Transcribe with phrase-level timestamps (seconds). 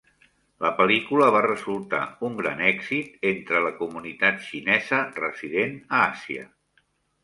[0.63, 2.01] La pel·lícula va resultar
[2.31, 6.53] un gran èxit entre la comunitat xinesa resident a Àsia.